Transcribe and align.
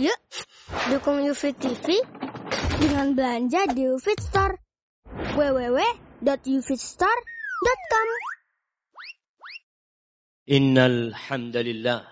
Yuk, 0.00 0.16
dukung 0.88 1.20
UFIT 1.28 1.60
TV 1.60 2.00
dengan 2.80 3.12
belanja 3.12 3.68
di 3.76 3.92
UFIT 3.92 4.24
Store. 4.24 4.56
www.ufitstore.com 5.36 8.08
إن 10.50 10.78
الحمد 10.78 11.56
لله 11.56 12.06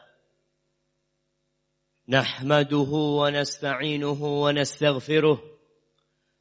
نحمده 2.09 2.91
ونستعينه 3.21 4.23
ونستغفره 4.23 5.43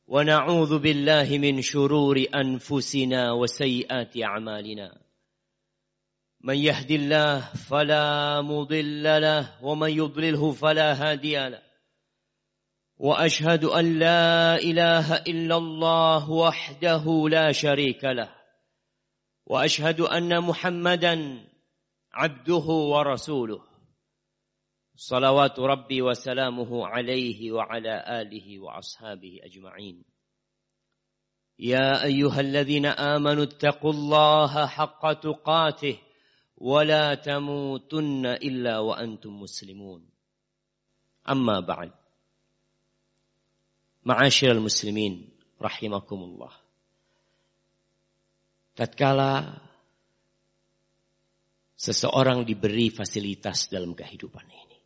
ونعوذ 0.08 0.80
بالله 0.80 1.38
من 1.38 1.62
شرور 1.62 2.26
أنفسنا 2.36 3.32
وسيئات 3.32 4.18
أعمالنا 4.18 5.02
من 6.42 6.58
يهد 6.58 6.92
الله 6.92 7.40
فلا 7.40 8.42
مضل 8.42 9.04
له 9.04 9.66
ومن 9.66 9.90
يضلله 9.90 10.52
فلا 10.52 10.94
هادي 10.94 11.50
له. 11.50 11.62
وأشهد 12.98 13.64
أن 13.64 14.00
لا 14.00 14.56
إله 14.56 15.16
إلا 15.16 15.58
الله 15.58 16.32
وحده 16.32 17.30
لا 17.30 17.52
شريك 17.52 18.04
له. 18.04 18.36
وأشهد 19.46 20.02
أن 20.02 20.42
محمدا 20.42 21.48
عبده 22.14 22.66
ورسوله. 22.66 23.62
صلوات 24.96 25.60
ربي 25.60 26.02
وسلامه 26.02 26.88
عليه 26.88 27.52
وعلى 27.52 28.22
آله 28.22 28.60
وأصحابه 28.60 29.40
أجمعين. 29.44 30.04
يا 31.60 32.04
أيها 32.04 32.40
الذين 32.40 32.86
آمنوا 32.86 33.44
اتقوا 33.44 33.94
الله 33.94 34.68
حق 34.68 35.14
تقاته. 35.14 36.09
ولا 36.59 37.15
تموتن 37.15 38.27
الا 38.27 38.79
وانتم 38.79 39.41
مسلمون 39.41 40.03
اما 41.29 41.61
بعد 41.61 41.93
معاشر 44.05 44.51
المسلمين 44.51 45.29
رحمكم 45.63 46.21
الله 46.23 46.53
tatkala 48.75 49.63
seseorang 51.79 52.43
diberi 52.43 52.91
fasilitas 52.91 53.71
dalam 53.71 53.95
kehidupan 53.95 54.47
ini. 54.47 54.79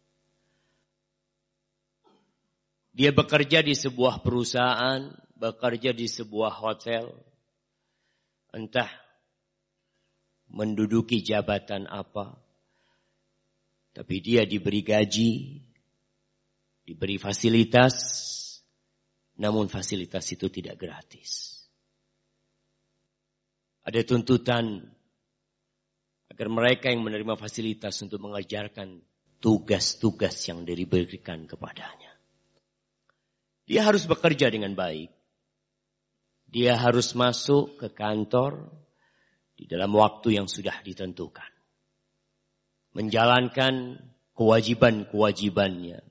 Dia 2.92 3.14
bekerja 3.14 3.62
di 3.62 3.72
sebuah 3.78 4.20
perusahaan, 4.20 5.08
bekerja 5.38 5.94
di 5.94 6.10
sebuah 6.10 6.52
hotel, 6.58 7.14
entah 8.50 8.90
menduduki 10.53 11.25
jabatan 11.25 11.89
apa, 11.89 12.37
tapi 13.93 14.21
dia 14.21 14.45
diberi 14.45 14.85
gaji, 14.85 15.59
diberi 16.85 17.17
fasilitas, 17.17 17.95
namun 19.41 19.65
fasilitas 19.65 20.29
itu 20.29 20.47
tidak 20.53 20.77
gratis. 20.77 21.61
Ada 23.83 24.05
tuntutan 24.05 24.87
agar 26.31 26.47
mereka 26.47 26.87
yang 26.93 27.03
menerima 27.03 27.35
fasilitas 27.35 27.99
untuk 28.05 28.23
mengajarkan 28.23 29.03
tugas-tugas 29.43 30.37
yang 30.47 30.63
diberikan 30.63 31.43
kepadanya. 31.49 32.13
Dia 33.67 33.83
harus 33.83 34.07
bekerja 34.07 34.47
dengan 34.47 34.71
baik. 34.77 35.11
Dia 36.47 36.77
harus 36.77 37.17
masuk 37.17 37.81
ke 37.81 37.89
kantor 37.91 38.82
di 39.63 39.71
dalam 39.71 39.95
waktu 39.95 40.35
yang 40.35 40.51
sudah 40.51 40.83
ditentukan. 40.83 41.47
Menjalankan 42.99 43.95
kewajiban-kewajibannya 44.35 46.03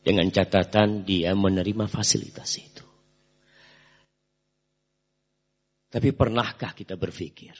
dengan 0.00 0.26
catatan 0.32 1.04
dia 1.04 1.36
menerima 1.36 1.84
fasilitas 1.84 2.56
itu. 2.56 2.86
Tapi 5.92 6.16
pernahkah 6.16 6.72
kita 6.72 6.96
berpikir 6.96 7.52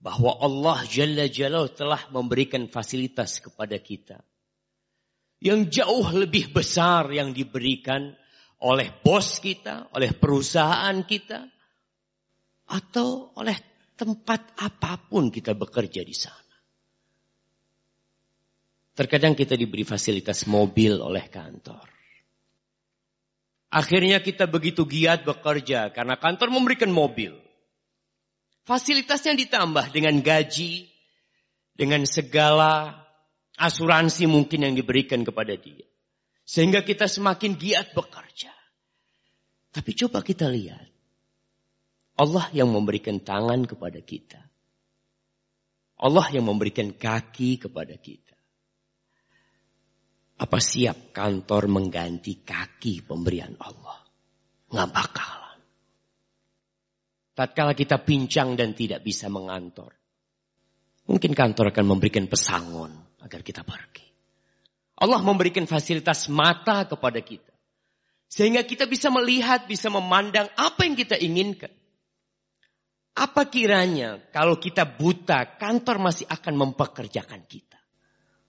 bahwa 0.00 0.40
Allah 0.40 0.80
Jalla 0.88 1.28
Jalal 1.28 1.68
telah 1.76 2.08
memberikan 2.08 2.64
fasilitas 2.72 3.44
kepada 3.44 3.76
kita 3.76 4.24
yang 5.44 5.68
jauh 5.68 6.08
lebih 6.16 6.52
besar 6.56 7.12
yang 7.12 7.36
diberikan 7.36 8.16
oleh 8.60 8.88
bos 9.04 9.40
kita, 9.40 9.88
oleh 9.96 10.12
perusahaan 10.12 10.96
kita, 11.04 11.48
atau 12.70 13.34
oleh 13.34 13.58
tempat 13.98 14.54
apa 14.62 14.96
pun 15.10 15.28
kita 15.28 15.58
bekerja 15.58 16.06
di 16.06 16.14
sana. 16.14 16.56
Terkadang 18.94 19.34
kita 19.34 19.58
diberi 19.58 19.82
fasilitas 19.82 20.46
mobil 20.46 20.96
oleh 21.02 21.26
kantor. 21.26 21.88
Akhirnya 23.70 24.18
kita 24.18 24.50
begitu 24.50 24.82
giat 24.82 25.22
bekerja 25.22 25.94
karena 25.94 26.18
kantor 26.18 26.50
memberikan 26.50 26.90
mobil. 26.90 27.38
Fasilitasnya 28.66 29.38
ditambah 29.38 29.94
dengan 29.94 30.18
gaji, 30.20 30.90
dengan 31.74 32.02
segala 32.04 33.02
asuransi 33.56 34.26
mungkin 34.26 34.66
yang 34.68 34.74
diberikan 34.74 35.22
kepada 35.22 35.54
dia. 35.54 35.86
Sehingga 36.42 36.82
kita 36.82 37.06
semakin 37.06 37.54
giat 37.54 37.94
bekerja. 37.94 38.50
Tapi 39.70 39.90
coba 39.94 40.26
kita 40.26 40.50
lihat. 40.50 40.89
Allah 42.20 42.52
yang 42.52 42.68
memberikan 42.68 43.24
tangan 43.24 43.64
kepada 43.64 44.04
kita. 44.04 44.44
Allah 46.00 46.26
yang 46.32 46.44
memberikan 46.44 46.92
kaki 46.92 47.56
kepada 47.56 47.96
kita. 47.96 48.36
Apa 50.40 50.60
siap 50.60 51.16
kantor 51.16 51.68
mengganti 51.68 52.44
kaki 52.44 53.04
pemberian 53.04 53.56
Allah? 53.60 54.04
Nggak 54.68 54.90
bakal 54.92 55.40
tatkala 57.40 57.72
kita 57.72 58.04
pincang 58.04 58.52
dan 58.52 58.76
tidak 58.76 59.00
bisa 59.00 59.32
mengantor. 59.32 59.96
Mungkin 61.08 61.32
kantor 61.32 61.72
akan 61.72 61.84
memberikan 61.88 62.28
pesangon 62.28 62.92
agar 63.24 63.40
kita 63.40 63.64
pergi. 63.64 64.04
Allah 65.00 65.24
memberikan 65.24 65.64
fasilitas 65.64 66.28
mata 66.28 66.84
kepada 66.84 67.24
kita. 67.24 67.48
Sehingga 68.28 68.62
kita 68.68 68.84
bisa 68.84 69.08
melihat, 69.08 69.64
bisa 69.64 69.88
memandang 69.88 70.52
apa 70.54 70.84
yang 70.84 70.92
kita 70.92 71.16
inginkan. 71.16 71.72
Apa 73.16 73.50
kiranya 73.50 74.22
kalau 74.30 74.62
kita 74.62 74.86
buta, 74.86 75.58
kantor 75.58 75.98
masih 75.98 76.26
akan 76.30 76.54
mempekerjakan 76.54 77.42
kita? 77.50 77.78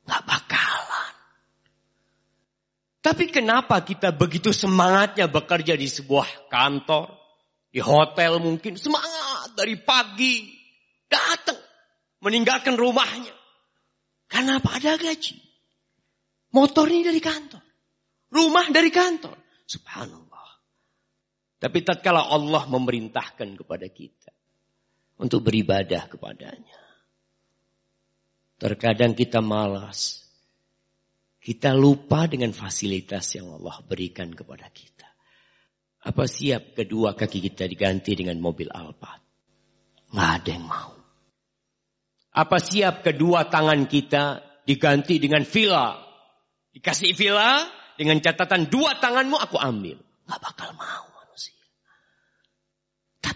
Gak 0.05 0.21
bakalan. 0.21 1.13
Tapi 3.01 3.33
kenapa 3.33 3.81
kita 3.81 4.13
begitu 4.13 4.53
semangatnya 4.53 5.25
bekerja 5.25 5.73
di 5.73 5.89
sebuah 5.89 6.51
kantor? 6.53 7.17
Di 7.71 7.81
hotel 7.81 8.37
mungkin 8.37 8.77
semangat 8.77 9.55
dari 9.57 9.79
pagi 9.81 10.53
datang 11.09 11.57
meninggalkan 12.21 12.77
rumahnya. 12.77 13.33
Karena 14.29 14.61
apa? 14.61 14.77
Ada 14.77 14.99
gaji. 15.01 15.39
Motornya 16.53 17.09
dari 17.09 17.21
kantor. 17.23 17.63
Rumah 18.29 18.67
dari 18.69 18.91
kantor. 18.93 19.35
Subhanallah. 19.65 20.49
Tapi 21.57 21.79
tatkala 21.81 22.27
Allah 22.27 22.67
memerintahkan 22.67 23.55
kepada 23.55 23.87
kita 23.87 24.31
untuk 25.21 25.45
beribadah 25.45 26.09
kepadanya. 26.09 26.81
Terkadang 28.57 29.13
kita 29.13 29.37
malas. 29.39 30.25
Kita 31.41 31.73
lupa 31.73 32.29
dengan 32.29 32.53
fasilitas 32.53 33.33
yang 33.33 33.57
Allah 33.57 33.81
berikan 33.85 34.29
kepada 34.29 34.69
kita. 34.69 35.09
Apa 36.05 36.25
siap 36.25 36.77
kedua 36.77 37.13
kaki 37.13 37.41
kita 37.41 37.65
diganti 37.69 38.17
dengan 38.17 38.37
mobil 38.41 38.69
Alphard? 38.69 39.21
Nggak 40.13 40.29
ada 40.41 40.49
yang 40.49 40.65
mau. 40.65 40.93
Apa 42.31 42.57
siap 42.61 43.01
kedua 43.01 43.49
tangan 43.49 43.89
kita 43.89 44.41
diganti 44.65 45.17
dengan 45.17 45.41
villa? 45.45 45.97
Dikasih 46.73 47.13
villa 47.17 47.65
dengan 47.97 48.21
catatan 48.21 48.69
dua 48.69 48.97
tanganmu 49.01 49.37
aku 49.37 49.57
ambil. 49.57 49.97
Nggak 50.29 50.41
bakal 50.41 50.69
mau. 50.77 51.11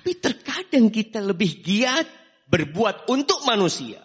Tapi 0.06 0.22
terkadang 0.22 0.94
kita 0.94 1.18
lebih 1.18 1.66
giat 1.66 2.06
berbuat 2.46 3.10
untuk 3.10 3.42
manusia. 3.42 3.98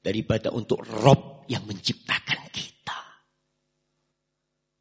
Daripada 0.00 0.48
untuk 0.48 0.80
Rob 0.80 1.44
yang 1.44 1.68
menciptakan 1.68 2.48
kita. 2.48 2.96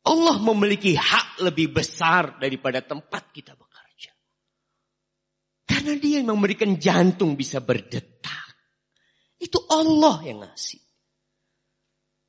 Allah 0.08 0.40
memiliki 0.40 0.96
hak 0.96 1.44
lebih 1.44 1.76
besar 1.76 2.40
daripada 2.40 2.80
tempat 2.80 3.36
kita 3.36 3.52
bekerja. 3.60 4.16
Karena 5.68 6.00
dia 6.00 6.24
yang 6.24 6.32
memberikan 6.32 6.80
jantung 6.80 7.36
bisa 7.36 7.60
berdetak. 7.60 8.56
Itu 9.44 9.60
Allah 9.68 10.24
yang 10.24 10.40
ngasih. 10.40 10.80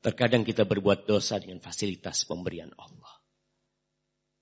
Terkadang 0.03 0.43
kita 0.43 0.67
berbuat 0.67 1.07
dosa 1.07 1.39
dengan 1.39 1.63
fasilitas 1.63 2.27
pemberian 2.27 2.75
Allah. 2.75 3.18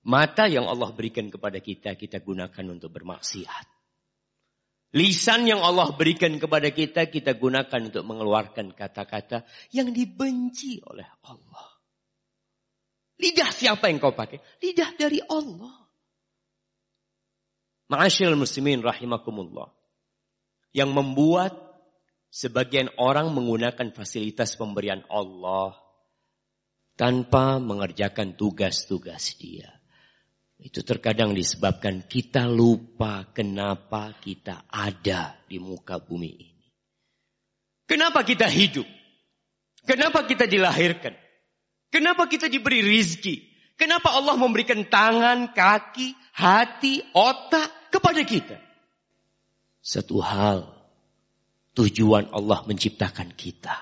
Mata 0.07 0.47
yang 0.47 0.71
Allah 0.71 0.95
berikan 0.95 1.27
kepada 1.27 1.59
kita, 1.59 1.99
kita 1.99 2.23
gunakan 2.23 2.65
untuk 2.71 2.95
bermaksiat. 2.95 3.67
Lisan 4.95 5.43
yang 5.43 5.59
Allah 5.59 5.91
berikan 5.91 6.31
kepada 6.39 6.71
kita, 6.71 7.11
kita 7.11 7.35
gunakan 7.35 7.91
untuk 7.91 8.07
mengeluarkan 8.07 8.71
kata-kata 8.71 9.43
yang 9.75 9.91
dibenci 9.91 10.79
oleh 10.79 11.03
Allah. 11.27 11.67
Lidah 13.19 13.51
siapa 13.51 13.91
yang 13.91 13.99
kau 13.99 14.15
pakai? 14.15 14.39
Lidah 14.63 14.95
dari 14.95 15.19
Allah. 15.27 15.75
Ma'asyil 17.91 18.39
muslimin 18.39 18.79
rahimakumullah. 18.79 19.75
Yang 20.71 20.89
membuat 20.95 21.51
sebagian 22.31 22.95
orang 22.95 23.35
menggunakan 23.35 23.91
fasilitas 23.91 24.55
pemberian 24.55 25.03
Allah 25.11 25.75
tanpa 26.95 27.59
mengerjakan 27.59 28.39
tugas-tugas 28.39 29.35
dia. 29.35 29.76
Itu 30.57 30.81
terkadang 30.81 31.37
disebabkan 31.37 32.09
kita 32.09 32.49
lupa 32.49 33.29
kenapa 33.29 34.17
kita 34.17 34.65
ada 34.65 35.37
di 35.45 35.61
muka 35.61 36.01
bumi 36.01 36.31
ini. 36.33 36.65
Kenapa 37.85 38.25
kita 38.25 38.49
hidup? 38.49 38.85
Kenapa 39.85 40.25
kita 40.25 40.49
dilahirkan? 40.49 41.13
Kenapa 41.93 42.27
kita 42.27 42.51
diberi 42.51 42.83
rizki? 42.83 43.47
Kenapa 43.77 44.17
Allah 44.17 44.33
memberikan 44.35 44.81
tangan, 44.89 45.53
kaki, 45.53 46.17
hati, 46.33 47.05
otak 47.13 47.93
kepada 47.93 48.25
kita? 48.25 48.57
Satu 49.79 50.19
hal, 50.19 50.67
tujuan 51.77 52.33
Allah 52.33 52.65
menciptakan 52.65 53.31
kita. 53.37 53.77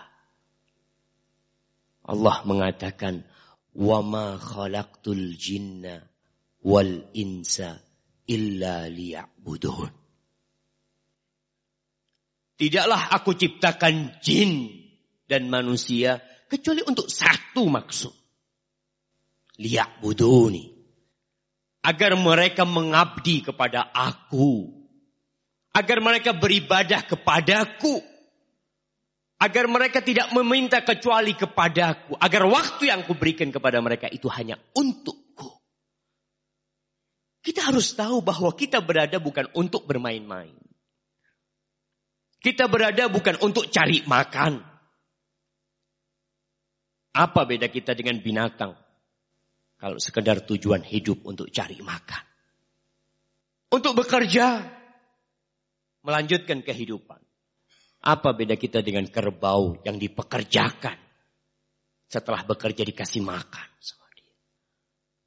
Allah 2.06 2.38
mengatakan, 2.46 3.26
"Wa 3.74 4.04
ma 4.06 4.38
khalaqtul 4.38 5.40
wal 6.66 7.14
insa 7.14 7.78
illa 8.26 8.90
liya'budun. 8.90 9.94
Tidaklah 12.56 13.14
aku 13.14 13.38
ciptakan 13.38 14.18
jin 14.24 14.74
dan 15.30 15.46
manusia 15.52 16.18
kecuali 16.50 16.82
untuk 16.82 17.06
satu 17.06 17.70
maksud. 17.70 18.14
Liya'buduni. 19.62 20.74
Agar 21.86 22.18
mereka 22.18 22.66
mengabdi 22.66 23.46
kepada 23.46 23.86
aku. 23.94 24.74
Agar 25.76 26.02
mereka 26.02 26.34
beribadah 26.34 27.06
kepadaku. 27.06 28.02
Agar 29.38 29.68
mereka 29.68 30.00
tidak 30.02 30.32
meminta 30.34 30.82
kecuali 30.82 31.38
kepadaku. 31.38 32.18
Agar 32.18 32.48
waktu 32.50 32.90
yang 32.90 33.06
kuberikan 33.06 33.52
kepada 33.54 33.84
mereka 33.84 34.10
itu 34.10 34.32
hanya 34.32 34.58
untuk 34.74 35.25
kita 37.46 37.70
harus 37.70 37.94
tahu 37.94 38.26
bahwa 38.26 38.50
kita 38.58 38.82
berada 38.82 39.22
bukan 39.22 39.46
untuk 39.54 39.86
bermain-main. 39.86 40.58
Kita 42.42 42.66
berada 42.66 43.06
bukan 43.06 43.38
untuk 43.46 43.70
cari 43.70 44.02
makan. 44.02 44.66
Apa 47.14 47.42
beda 47.46 47.70
kita 47.70 47.94
dengan 47.94 48.18
binatang? 48.18 48.74
Kalau 49.78 50.02
sekedar 50.02 50.42
tujuan 50.42 50.82
hidup 50.82 51.22
untuk 51.30 51.54
cari 51.54 51.78
makan. 51.86 52.26
Untuk 53.70 53.94
bekerja. 53.94 54.66
Melanjutkan 56.02 56.66
kehidupan. 56.66 57.22
Apa 58.10 58.34
beda 58.34 58.58
kita 58.58 58.82
dengan 58.82 59.06
kerbau 59.06 59.78
yang 59.86 60.02
dipekerjakan. 60.02 60.98
Setelah 62.10 62.42
bekerja 62.42 62.82
dikasih 62.82 63.22
makan. 63.22 63.70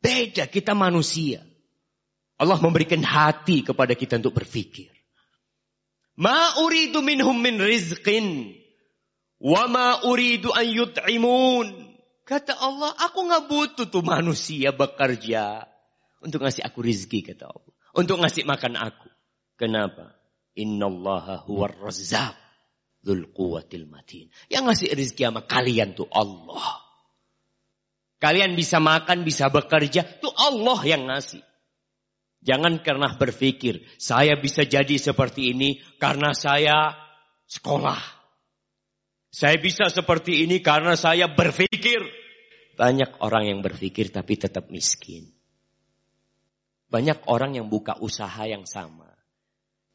Beda 0.03 0.51
kita 0.51 0.75
manusia. 0.75 1.48
Allah 2.39 2.59
memberikan 2.63 3.03
hati 3.03 3.67
kepada 3.67 3.99
kita 3.99 4.23
untuk 4.23 4.39
berpikir. 4.39 4.95
Ma 6.19 6.59
uridu 6.63 7.03
minhum 7.03 7.35
min 7.35 7.59
rizqin. 7.59 8.55
Wama 9.43 10.07
uridu 10.07 10.51
an 10.55 10.67
yut'imun. 10.67 11.67
Kata 12.23 12.55
Allah, 12.59 12.95
aku 12.95 13.27
nggak 13.27 13.45
butuh 13.51 13.87
tuh 13.91 14.05
manusia 14.05 14.71
bekerja 14.71 15.67
untuk 16.19 16.43
ngasih 16.43 16.67
aku 16.67 16.83
rizki 16.83 17.23
kata 17.23 17.49
Allah. 17.49 17.75
Untuk 17.95 18.19
ngasih 18.23 18.45
makan 18.47 18.75
aku. 18.79 19.09
Kenapa? 19.59 20.15
Innallaha 20.59 21.47
huwar 21.47 21.75
razzaq 21.79 22.35
dzul 23.03 23.31
quwwatil 23.31 23.87
matin. 23.87 24.31
Yang 24.51 24.63
ngasih 24.67 24.89
rizki 24.95 25.23
sama 25.27 25.47
kalian 25.47 25.95
tuh 25.95 26.11
Allah. 26.11 26.83
Kalian 28.19 28.59
bisa 28.59 28.83
makan, 28.83 29.23
bisa 29.23 29.47
bekerja, 29.47 30.03
tuh 30.19 30.35
Allah 30.35 30.79
yang 30.83 31.07
ngasih. 31.07 31.43
Jangan 32.39 32.81
karena 32.87 33.11
berpikir, 33.19 33.83
saya 33.99 34.39
bisa 34.39 34.63
jadi 34.63 34.95
seperti 34.95 35.51
ini 35.53 35.83
karena 35.99 36.31
saya 36.31 36.95
sekolah. 37.51 37.99
Saya 39.29 39.59
bisa 39.59 39.91
seperti 39.91 40.47
ini 40.47 40.63
karena 40.63 40.95
saya 40.95 41.29
berpikir. 41.29 42.01
Banyak 42.79 43.19
orang 43.27 43.51
yang 43.51 43.61
berpikir 43.61 44.15
tapi 44.15 44.39
tetap 44.39 44.71
miskin. 44.71 45.27
Banyak 46.89 47.27
orang 47.27 47.59
yang 47.59 47.67
buka 47.67 47.99
usaha 47.99 48.47
yang 48.47 48.65
sama. 48.65 49.11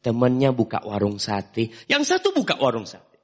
Temannya 0.04 0.52
buka 0.52 0.84
warung 0.84 1.16
sate. 1.16 1.72
Yang 1.88 2.12
satu 2.12 2.36
buka 2.36 2.60
warung 2.60 2.84
sate. 2.84 3.18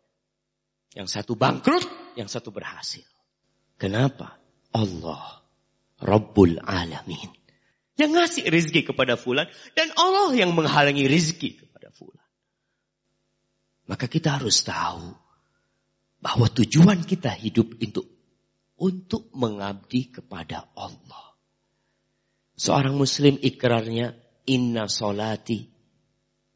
Yang 0.96 1.20
satu 1.20 1.36
bangkrut, 1.36 1.84
yang 2.16 2.26
satu 2.26 2.50
berhasil. 2.50 3.04
Kenapa? 3.76 4.40
Allah. 4.72 5.44
Rabbul 6.00 6.56
Alamin. 6.64 7.39
Yang 8.00 8.10
ngasih 8.16 8.44
rizki 8.48 8.80
kepada 8.80 9.20
fulan. 9.20 9.44
Dan 9.76 9.92
Allah 9.92 10.32
yang 10.32 10.56
menghalangi 10.56 11.04
rizki 11.04 11.60
kepada 11.60 11.92
fulan. 11.92 12.24
Maka 13.84 14.08
kita 14.08 14.40
harus 14.40 14.64
tahu 14.64 15.12
bahwa 16.24 16.48
tujuan 16.48 17.04
kita 17.04 17.28
hidup 17.28 17.76
itu 17.76 18.00
untuk 18.80 19.28
mengabdi 19.36 20.08
kepada 20.08 20.64
Allah. 20.72 21.36
Seorang 22.56 22.96
muslim 22.96 23.36
ikrarnya 23.36 24.16
inna 24.48 24.88
solati 24.88 25.68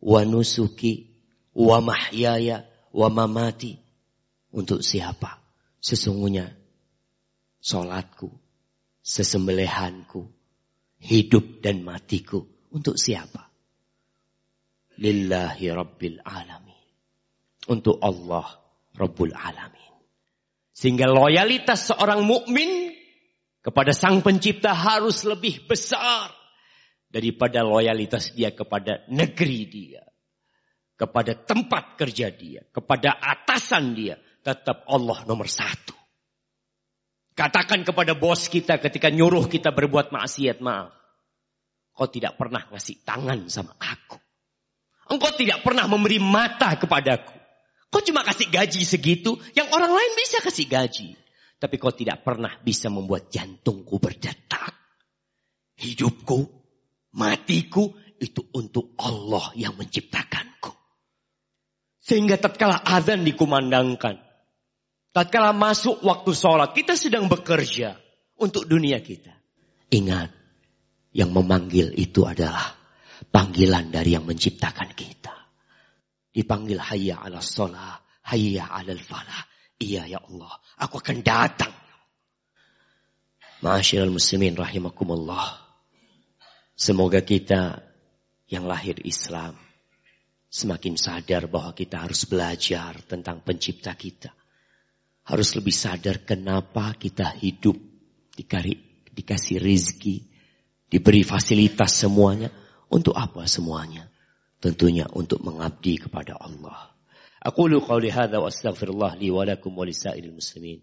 wa 0.01 0.25
nusuki 0.25 1.13
wa 1.53 1.85
mahyaya 1.85 2.65
wa 2.97 3.09
mamati. 3.13 3.77
Untuk 4.55 4.81
siapa? 4.81 5.43
Sesungguhnya 5.83 6.55
solatku, 7.61 8.31
sesembelihanku, 9.05 10.31
hidup 11.05 11.61
dan 11.61 11.85
matiku. 11.85 12.41
Untuk 12.75 12.99
siapa? 12.99 13.47
Lillahi 14.99 15.67
Rabbil 15.71 16.19
Alamin. 16.25 16.83
Untuk 17.71 18.01
Allah 18.03 18.47
Rabbul 18.97 19.35
Alamin. 19.37 19.95
Sehingga 20.75 21.07
loyalitas 21.07 21.95
seorang 21.95 22.27
mukmin 22.27 22.91
kepada 23.63 23.95
sang 23.95 24.21
pencipta 24.21 24.75
harus 24.75 25.23
lebih 25.23 25.65
besar 25.71 26.35
daripada 27.09 27.63
loyalitas 27.63 28.35
dia 28.35 28.51
kepada 28.51 29.07
negeri 29.07 29.61
dia, 29.71 30.03
kepada 30.99 31.39
tempat 31.39 31.95
kerja 31.95 32.35
dia, 32.35 32.67
kepada 32.75 33.23
atasan 33.23 33.95
dia. 33.95 34.19
Tetap 34.45 34.85
Allah 34.93 35.25
nomor 35.25 35.49
satu. 35.49 36.04
Katakan 37.35 37.83
kepada 37.83 38.15
bos 38.15 38.47
kita 38.47 38.79
ketika 38.79 39.11
nyuruh 39.11 39.51
kita 39.51 39.75
berbuat 39.75 40.15
maksiat, 40.15 40.63
maaf. 40.63 40.95
Kau 41.95 42.11
tidak 42.11 42.39
pernah 42.39 42.63
ngasih 42.71 43.03
tangan 43.07 43.47
sama 43.51 43.75
aku. 43.79 44.19
Engkau 45.11 45.35
tidak 45.35 45.63
pernah 45.63 45.87
memberi 45.87 46.23
mata 46.23 46.75
kepadaku. 46.75 47.35
Kau 47.91 48.03
cuma 48.03 48.27
kasih 48.27 48.51
gaji 48.51 48.83
segitu, 48.83 49.39
yang 49.55 49.71
orang 49.71 49.95
lain 49.95 50.13
bisa 50.19 50.43
kasih 50.43 50.67
gaji. 50.67 51.15
Tapi 51.59 51.75
kau 51.79 51.95
tidak 51.95 52.27
pernah 52.27 52.51
bisa 52.59 52.91
membuat 52.91 53.31
jantungku 53.31 54.03
berdetak. 54.03 54.75
Hidupku, 55.79 56.39
matiku, 57.15 57.95
itu 58.19 58.43
untuk 58.57 58.97
Allah 58.99 59.53
yang 59.55 59.77
menciptakanku. 59.77 60.73
Sehingga 62.01 62.41
tatkala 62.41 62.81
azan 62.81 63.23
dikumandangkan. 63.23 64.24
Tatkala 65.15 65.55
masuk 65.55 66.03
waktu 66.03 66.35
sholat, 66.35 66.75
kita 66.75 66.99
sedang 66.99 67.31
bekerja 67.31 67.95
untuk 68.35 68.67
dunia 68.67 68.99
kita. 68.99 69.31
Ingat, 69.95 70.35
yang 71.15 71.31
memanggil 71.31 71.95
itu 71.95 72.27
adalah 72.27 72.75
panggilan 73.31 73.95
dari 73.95 74.19
yang 74.19 74.27
menciptakan 74.27 74.91
kita. 74.91 75.31
Dipanggil 76.35 76.83
hayya 76.83 77.23
ala 77.23 77.39
sholah, 77.39 77.95
hayya 78.27 78.67
ala 78.67 78.91
falah. 78.99 79.47
Iya 79.79 80.19
ya 80.19 80.19
Allah, 80.19 80.51
aku 80.83 80.99
akan 80.99 81.23
datang. 81.23 81.71
Ma'asyiral 83.63 84.11
muslimin 84.11 84.59
rahimakumullah. 84.59 85.63
Semoga 86.75 87.23
kita 87.23 87.87
yang 88.51 88.67
lahir 88.67 88.99
Islam 89.07 89.55
semakin 90.51 90.99
sadar 90.99 91.47
bahwa 91.47 91.71
kita 91.71 92.03
harus 92.03 92.27
belajar 92.27 92.99
tentang 93.07 93.47
pencipta 93.47 93.95
kita 93.95 94.35
Harus 95.30 95.54
lebih 95.54 95.76
sadar 95.76 96.26
kenapa 96.26 96.98
kita 96.98 97.38
hidup 97.38 97.78
dikari, 98.34 99.06
dikasih 99.14 99.62
rizki, 99.62 100.26
diberi 100.90 101.22
fasilitas 101.22 101.94
semuanya. 101.94 102.50
Untuk 102.90 103.14
apa 103.14 103.46
semuanya? 103.46 104.10
Tentunya 104.58 105.06
untuk 105.14 105.46
mengabdi 105.46 106.02
kepada 106.02 106.34
Allah. 106.42 106.90
Aku 107.40 107.70
lu 107.70 107.80
qawli 107.80 108.10
hadha 108.10 108.42
wa 108.42 108.50
astaghfirullah 108.50 109.16
li 109.22 109.30
wa 109.30 109.46
lakum 109.46 109.72
wa 109.78 109.86
lisairil 109.86 110.34
muslimin 110.34 110.82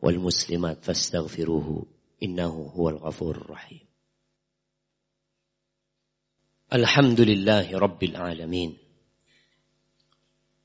wal 0.00 0.18
muslimat 0.18 0.80
fastaghfiruhu 0.80 2.00
إنه 2.22 2.72
هو 2.76 2.88
الغفور 2.88 3.36
الرحيم 3.36 3.80
الحمد 6.72 7.20
لله 7.20 7.78
رب 7.78 8.04
العالمين 8.04 8.76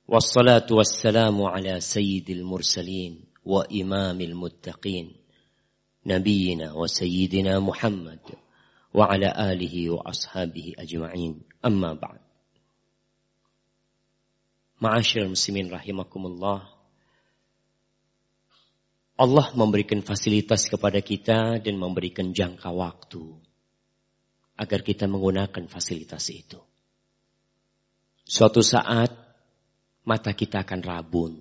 والصلاة 0.09 0.67
والسلام 0.71 1.41
على 1.43 1.81
سيد 1.81 2.29
المرسلين 2.29 3.25
وإمام 3.45 4.21
المتقين 4.21 5.15
نبينا 6.05 6.73
وسيدنا 6.73 7.59
محمد 7.59 8.19
وعلى 8.93 9.29
آله 9.51 9.89
وأصحابه 9.89 10.73
أجمعين 10.77 11.41
أما 11.65 11.93
بعد 11.93 12.19
معاشر 14.81 15.21
المسلمين 15.21 15.73
رحمكم 15.73 16.25
الله 16.25 16.75
Allah 19.15 19.47
memberikan 19.55 20.03
fasilitas 20.03 20.67
kepada 20.67 20.99
kita 20.99 21.63
dan 21.63 21.79
memberikan 21.79 22.35
jangka 22.35 22.67
waktu 22.67 23.23
agar 24.59 24.83
kita 24.83 25.07
menggunakan 25.07 25.71
fasilitas 25.71 26.27
itu. 26.35 26.59
Suatu 28.27 28.59
saat 28.59 29.15
mata 30.04 30.32
kita 30.32 30.64
akan 30.64 30.80
rabun. 30.80 31.32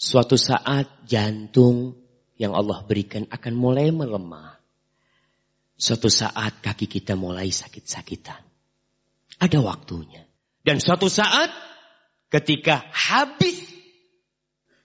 Suatu 0.00 0.40
saat 0.40 1.04
jantung 1.04 1.92
yang 2.40 2.56
Allah 2.56 2.80
berikan 2.88 3.28
akan 3.28 3.52
mulai 3.52 3.92
melemah. 3.92 4.56
Suatu 5.76 6.08
saat 6.08 6.64
kaki 6.64 6.88
kita 6.88 7.16
mulai 7.16 7.52
sakit-sakitan. 7.52 8.40
Ada 9.40 9.60
waktunya. 9.60 10.24
Dan 10.64 10.80
suatu 10.80 11.08
saat 11.12 11.52
ketika 12.32 12.88
habis 12.92 13.60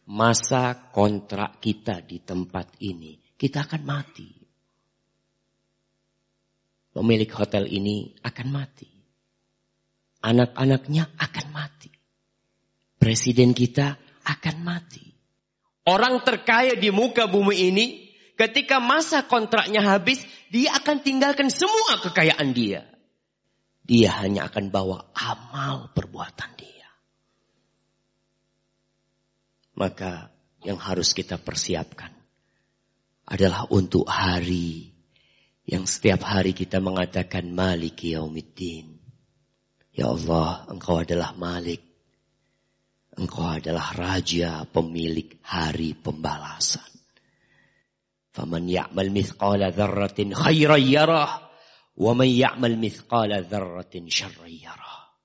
masa 0.08 0.92
kontrak 0.92 1.64
kita 1.64 2.04
di 2.04 2.20
tempat 2.20 2.76
ini, 2.84 3.20
kita 3.40 3.64
akan 3.64 3.82
mati. 3.88 4.32
Pemilik 6.92 7.28
hotel 7.32 7.68
ini 7.72 8.16
akan 8.24 8.48
mati. 8.52 8.88
Anak-anaknya 10.24 11.12
akan 11.20 11.48
mati. 11.52 11.95
Presiden 13.06 13.54
kita 13.54 14.02
akan 14.26 14.66
mati. 14.66 15.06
Orang 15.86 16.26
terkaya 16.26 16.74
di 16.74 16.90
muka 16.90 17.30
bumi 17.30 17.70
ini, 17.70 17.86
ketika 18.34 18.82
masa 18.82 19.22
kontraknya 19.22 19.86
habis, 19.86 20.26
dia 20.50 20.74
akan 20.74 21.06
tinggalkan 21.06 21.54
semua 21.54 22.02
kekayaan 22.02 22.58
dia. 22.58 22.82
Dia 23.86 24.10
hanya 24.26 24.50
akan 24.50 24.74
bawa 24.74 25.14
amal 25.14 25.94
perbuatan 25.94 26.50
dia. 26.58 26.90
Maka 29.78 30.34
yang 30.66 30.82
harus 30.82 31.14
kita 31.14 31.38
persiapkan 31.38 32.10
adalah 33.30 33.70
untuk 33.70 34.10
hari 34.10 34.98
yang 35.70 35.86
setiap 35.86 36.26
hari 36.26 36.58
kita 36.58 36.82
mengatakan 36.82 37.54
Malik 37.54 38.02
Yaumiddin. 38.02 38.98
Ya 39.94 40.10
Allah, 40.10 40.66
Engkau 40.74 41.06
adalah 41.06 41.38
Malik. 41.38 41.95
Engkau 43.16 43.48
adalah 43.48 43.96
Raja 43.96 44.68
pemilik 44.68 45.40
hari 45.48 45.96
pembalasan. 45.96 46.84
Faman 48.36 48.68
ya'mal 48.68 49.08
mithqala 49.08 49.72
dzarratin 49.72 50.36
khairan 50.36 50.84
yarah. 50.84 51.48
Wa 51.96 52.12
man 52.12 52.28
ya'mal 52.28 52.76
mithqala 52.76 53.40
dzarratin 53.48 54.12
syarran 54.12 54.52
yarah. 54.52 55.16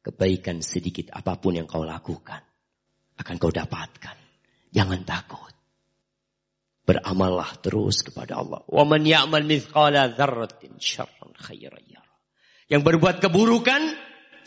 Kebaikan 0.00 0.64
sedikit 0.64 1.12
apa 1.12 1.36
pun 1.36 1.60
yang 1.60 1.68
kau 1.68 1.84
lakukan 1.84 2.40
akan 3.20 3.34
kau 3.36 3.52
dapatkan. 3.52 4.16
Jangan 4.72 5.04
takut. 5.04 5.52
Beramallah 6.88 7.60
terus 7.60 8.00
kepada 8.00 8.40
Allah. 8.40 8.64
Wa 8.64 8.88
man 8.88 9.04
ya'mal 9.04 9.44
mithqala 9.44 10.16
dzarratin 10.16 10.80
syarran 10.80 11.36
khairan 11.36 11.84
Yang 12.72 12.82
berbuat 12.88 13.20
keburukan 13.20 13.84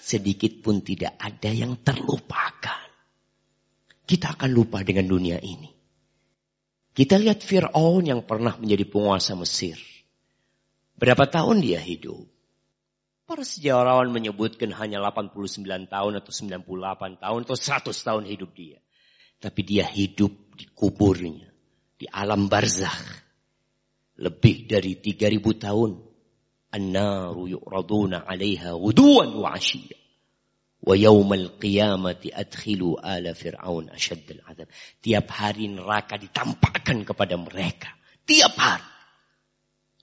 sedikit 0.01 0.65
pun 0.65 0.81
tidak 0.81 1.13
ada 1.21 1.53
yang 1.53 1.77
terlupakan. 1.85 2.86
Kita 4.07 4.39
akan 4.39 4.49
lupa 4.55 4.79
dengan 4.87 5.03
dunia 5.03 5.35
ini. 5.43 5.67
Kita 6.95 7.19
lihat 7.19 7.43
Fir'aun 7.43 8.07
yang 8.07 8.23
pernah 8.23 8.55
menjadi 8.55 8.87
penguasa 8.87 9.35
Mesir. 9.35 9.75
Berapa 10.95 11.27
tahun 11.27 11.59
dia 11.59 11.77
hidup? 11.83 12.25
Para 13.27 13.43
sejarawan 13.43 14.07
menyebutkan 14.07 14.71
hanya 14.79 15.03
89 15.03 15.91
tahun 15.91 16.13
atau 16.23 16.31
98 16.31 17.19
tahun 17.19 17.39
atau 17.43 17.57
100 17.59 17.91
tahun 17.91 18.23
hidup 18.31 18.55
dia. 18.55 18.79
Tapi 19.43 19.61
dia 19.67 19.83
hidup 19.83 20.55
di 20.55 20.71
kuburnya. 20.71 21.51
Di 21.99 22.07
alam 22.07 22.47
barzakh. 22.47 23.27
Lebih 24.23 24.71
dari 24.71 24.97
3000 25.03 25.43
tahun. 25.67 25.91
An-naru 26.71 27.51
yu'raduna 27.51 28.23
alaiha 28.23 28.73
wa. 28.73 28.89
Wa 30.87 30.95
yawmal 30.95 31.59
qiyamati 31.59 32.31
adkhilu 32.31 32.95
ala 32.95 33.35
fir'aun 33.35 33.91
asyaddal 33.91 34.39
adab. 34.47 34.71
Tiap 35.03 35.27
hari 35.27 35.67
neraka 35.67 36.15
ditampakkan 36.15 37.03
kepada 37.03 37.35
mereka. 37.35 37.91
Tiap 38.23 38.55
hari. 38.55 38.87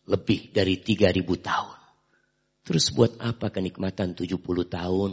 Lebih 0.04 0.52
dari 0.52 0.84
3000 0.84 1.24
tahun. 1.40 1.78
Terus 2.64 2.92
buat 2.92 3.16
apa 3.20 3.48
kenikmatan 3.48 4.12
70 4.12 4.40
tahun, 4.68 5.10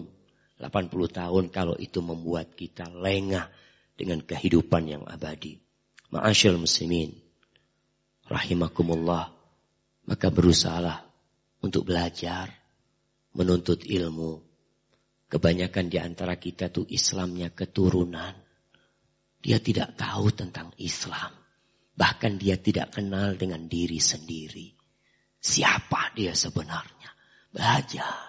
80 0.60 1.20
tahun 1.20 1.44
kalau 1.48 1.76
itu 1.80 2.04
membuat 2.04 2.52
kita 2.56 2.92
lengah 2.92 3.48
dengan 3.96 4.20
kehidupan 4.24 4.84
yang 4.92 5.04
abadi. 5.08 5.56
Ma'asyil 6.12 6.60
muslimin, 6.60 7.16
rahimakumullah, 8.28 9.32
maka 10.08 10.28
berusahalah 10.28 11.08
untuk 11.64 11.88
belajar, 11.88 12.52
menuntut 13.32 13.88
ilmu. 13.88 14.51
Kebanyakan 15.32 15.88
di 15.88 15.96
antara 15.96 16.36
kita 16.36 16.68
tuh 16.68 16.84
Islamnya 16.92 17.56
keturunan. 17.56 18.36
Dia 19.40 19.64
tidak 19.64 19.96
tahu 19.96 20.36
tentang 20.36 20.76
Islam. 20.76 21.32
Bahkan 21.96 22.36
dia 22.36 22.60
tidak 22.60 23.00
kenal 23.00 23.40
dengan 23.40 23.64
diri 23.72 23.96
sendiri. 24.04 24.76
Siapa 25.40 26.12
dia 26.20 26.36
sebenarnya? 26.36 27.16
Belajar. 27.48 28.28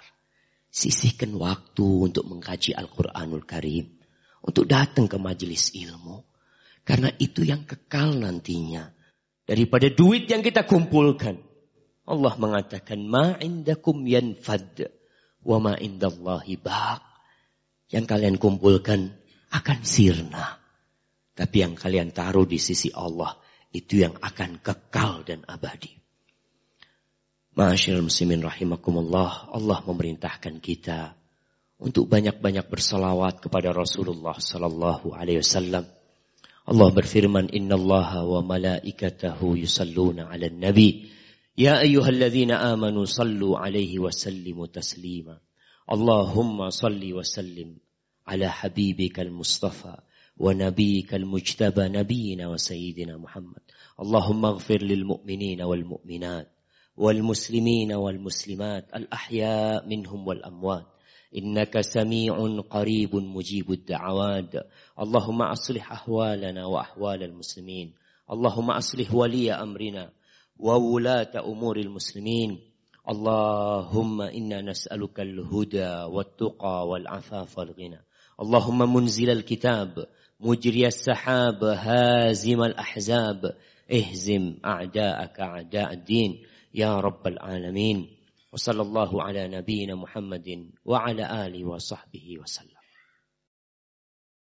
Sisihkan 0.71 1.35
waktu 1.35 1.83
untuk 1.83 2.23
mengkaji 2.31 2.71
Al-Quranul 2.79 3.51
Karim. 3.51 3.99
Untuk 4.39 4.71
datang 4.71 5.11
ke 5.11 5.19
majelis 5.19 5.75
ilmu. 5.75 6.23
Karena 6.87 7.11
itu 7.19 7.43
yang 7.43 7.67
kekal 7.67 8.15
nantinya. 8.15 8.95
Daripada 9.43 9.91
duit 9.91 10.31
yang 10.31 10.47
kita 10.47 10.63
kumpulkan. 10.71 11.35
Allah 12.07 12.35
mengatakan, 12.39 13.03
Ma 13.03 13.35
indakum 13.43 14.07
yanfad. 14.07 15.02
Wa 15.43 15.59
ma 15.59 15.75
indallahi 15.79 16.55
baq. 16.59 17.03
Yang 17.93 18.05
kalian 18.09 18.37
kumpulkan 18.41 19.13
akan 19.53 19.79
sirna. 19.85 20.59
Tapi 21.33 21.57
yang 21.61 21.75
kalian 21.77 22.15
taruh 22.15 22.49
di 22.49 22.57
sisi 22.57 22.89
Allah. 22.95 23.37
Itu 23.73 24.01
yang 24.01 24.17
akan 24.21 24.61
kekal 24.61 25.25
dan 25.25 25.45
abadi. 25.49 26.03
Ma'asyil 27.53 28.01
muslimin 28.01 28.41
rahimakumullah, 28.41 29.53
Allah 29.53 29.79
memerintahkan 29.85 30.57
kita 30.65 31.13
untuk 31.77 32.09
banyak-banyak 32.09 32.65
bersalawat 32.65 33.45
kepada 33.45 33.77
Rasulullah 33.77 34.41
sallallahu 34.41 35.13
alaihi 35.13 35.45
wasallam. 35.45 35.85
Allah 36.63 36.89
berfirman, 36.95 37.51
"Innallaha 37.53 38.25
wa 38.25 38.41
malaikatahu 38.41 39.61
yusalluna 39.61 40.31
'alan 40.31 40.63
nabi." 40.63 41.13
يا 41.59 41.81
أيها 41.81 42.09
الذين 42.09 42.51
آمنوا 42.51 43.05
صلوا 43.05 43.59
عليه 43.59 43.99
وسلموا 43.99 44.67
تسليما. 44.67 45.39
اللهم 45.93 46.71
صل 46.71 47.13
وسلم 47.13 47.77
على 48.27 48.49
حبيبك 48.49 49.21
المصطفى 49.21 49.97
ونبيك 50.37 51.15
المجتبى 51.15 51.89
نبينا 51.89 52.49
وسيدنا 52.49 53.17
محمد. 53.19 53.63
اللهم 54.01 54.45
اغفر 54.45 54.83
للمؤمنين 54.83 55.63
والمؤمنات 55.63 56.49
والمسلمين 56.97 57.93
والمسلمات 57.93 58.97
الأحياء 58.97 59.89
منهم 59.89 60.29
والأموات. 60.29 60.87
إنك 61.37 61.81
سميع 61.81 62.61
قريب 62.71 63.17
مجيب 63.17 63.73
الدعوات. 63.73 64.55
اللهم 65.01 65.43
أصلح 65.43 65.93
أحوالنا 65.93 66.67
وأحوال 66.67 67.23
المسلمين. 67.23 67.93
اللهم 68.31 68.71
أصلح 68.71 69.15
ولي 69.15 69.53
أمرنا. 69.53 70.13
وولاة 70.59 71.33
أمور 71.37 71.77
المسلمين. 71.77 72.61
اللهم 73.09 74.23
إنا 74.23 74.61
نسألك 74.61 75.21
الهدى 75.21 75.95
والتقى 76.15 76.89
والعفاف 76.89 77.59
والغنى. 77.59 78.01
اللهم 78.41 78.95
منزل 78.95 79.31
الكتاب 79.31 80.07
مجري 80.41 80.87
السحاب 80.87 81.65
هازم 81.65 82.63
الأحزاب. 82.63 83.57
اهزم 83.93 84.55
أعداءك 84.65 85.41
أعداء 85.41 85.93
الدين. 85.93 86.43
يا 86.75 87.01
رب 87.01 87.27
العالمين. 87.27 88.17
وصلى 88.53 88.83
الله 88.83 89.23
على 89.23 89.49
نبينا 89.49 89.95
محمد 89.95 90.71
وعلى 90.85 91.47
آله 91.47 91.65
وصحبه 91.65 92.39
وسلم. 92.39 92.82